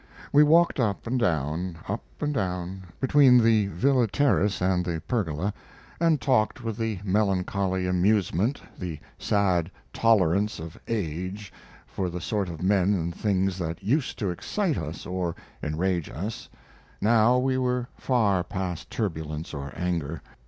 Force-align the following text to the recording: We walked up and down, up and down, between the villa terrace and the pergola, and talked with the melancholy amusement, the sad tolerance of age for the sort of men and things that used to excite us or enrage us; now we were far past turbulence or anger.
We 0.33 0.41
walked 0.41 0.79
up 0.79 1.05
and 1.05 1.19
down, 1.19 1.77
up 1.87 2.01
and 2.21 2.33
down, 2.33 2.85
between 2.99 3.37
the 3.37 3.67
villa 3.67 4.07
terrace 4.07 4.59
and 4.59 4.83
the 4.83 4.99
pergola, 5.07 5.53
and 5.99 6.19
talked 6.19 6.63
with 6.63 6.75
the 6.75 6.97
melancholy 7.03 7.85
amusement, 7.85 8.63
the 8.79 8.97
sad 9.19 9.69
tolerance 9.93 10.57
of 10.59 10.75
age 10.87 11.53
for 11.85 12.09
the 12.09 12.19
sort 12.19 12.49
of 12.49 12.63
men 12.63 12.95
and 12.95 13.13
things 13.13 13.59
that 13.59 13.83
used 13.83 14.17
to 14.17 14.31
excite 14.31 14.75
us 14.79 15.05
or 15.05 15.35
enrage 15.61 16.09
us; 16.09 16.49
now 16.99 17.37
we 17.37 17.59
were 17.59 17.87
far 17.95 18.43
past 18.43 18.89
turbulence 18.89 19.53
or 19.53 19.71
anger. 19.75 20.23